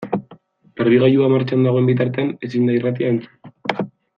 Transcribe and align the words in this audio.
Garbigailua 0.79 1.27
martxan 1.33 1.67
dagoen 1.67 1.91
bitartean 1.91 2.35
ezin 2.49 2.67
da 2.71 2.79
irratia 2.79 3.13
entzun. 3.17 3.89